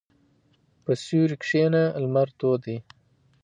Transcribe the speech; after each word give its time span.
په 0.83 0.91
سیوري 1.03 1.35
کښېنه، 1.41 1.83
لمر 2.03 2.27
تود 2.39 2.59
دی. 2.65 2.77